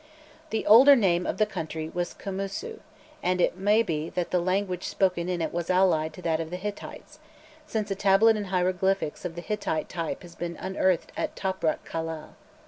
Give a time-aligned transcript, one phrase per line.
[0.49, 2.79] The older name of the country was Kumussu,
[3.21, 6.49] and it may be that the language spoken in it was allied to that of
[6.49, 7.19] the Hittites,
[7.67, 12.33] since a tablet in hieroglyphics of the Hittite type has been unearthed at Toprak Kaleh.